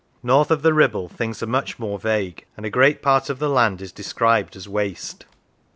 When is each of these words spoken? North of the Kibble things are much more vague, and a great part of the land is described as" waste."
North 0.23 0.49
of 0.49 0.63
the 0.63 0.71
Kibble 0.75 1.07
things 1.09 1.43
are 1.43 1.45
much 1.45 1.77
more 1.77 1.99
vague, 1.99 2.47
and 2.57 2.65
a 2.65 2.71
great 2.71 3.03
part 3.03 3.29
of 3.29 3.37
the 3.37 3.47
land 3.47 3.83
is 3.83 3.91
described 3.91 4.55
as" 4.55 4.67
waste." 4.67 5.25